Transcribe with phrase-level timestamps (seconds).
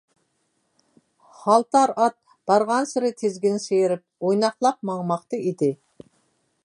[1.41, 2.17] خالتار ئات
[2.51, 5.71] بارغانسېرى تىزگىن سىيرىپ، ئويناقلاپ ماڭماقتا ئىدى.